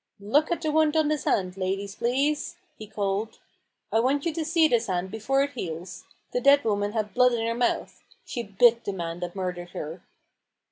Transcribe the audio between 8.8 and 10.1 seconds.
the man that murdered her."